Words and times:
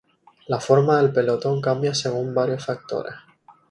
La 0.47 0.59
forma 0.59 0.97
del 0.99 1.13
pelotón 1.13 1.61
cambia 1.61 1.93
según 1.93 2.33
varios 2.33 2.65
factores. 2.65 3.13